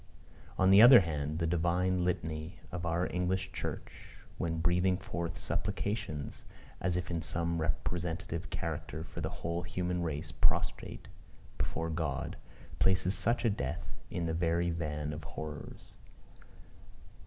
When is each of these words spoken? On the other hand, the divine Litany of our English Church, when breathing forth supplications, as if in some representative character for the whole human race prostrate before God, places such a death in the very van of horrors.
On 0.57 0.71
the 0.71 0.81
other 0.81 1.01
hand, 1.01 1.37
the 1.37 1.45
divine 1.45 2.03
Litany 2.03 2.57
of 2.71 2.87
our 2.87 3.07
English 3.13 3.51
Church, 3.51 4.15
when 4.39 4.57
breathing 4.57 4.97
forth 4.97 5.37
supplications, 5.37 6.43
as 6.79 6.97
if 6.97 7.11
in 7.11 7.21
some 7.21 7.61
representative 7.61 8.49
character 8.49 9.03
for 9.03 9.21
the 9.21 9.29
whole 9.45 9.61
human 9.61 10.01
race 10.01 10.31
prostrate 10.31 11.07
before 11.59 11.91
God, 11.91 12.35
places 12.79 13.13
such 13.13 13.45
a 13.45 13.49
death 13.51 13.85
in 14.09 14.25
the 14.25 14.33
very 14.33 14.71
van 14.71 15.13
of 15.13 15.23
horrors. 15.23 15.97